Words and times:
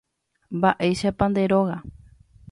Mba'éichapa 0.57 1.23
nde 1.29 1.43
róga. 1.51 1.77